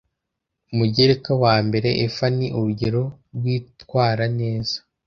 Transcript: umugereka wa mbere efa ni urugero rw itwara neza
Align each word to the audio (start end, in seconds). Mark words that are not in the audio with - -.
umugereka 0.71 1.31
wa 1.43 1.55
mbere 1.67 1.89
efa 2.05 2.25
ni 2.37 2.47
urugero 2.57 3.03
rw 3.35 3.43
itwara 3.57 4.25
neza 4.39 4.75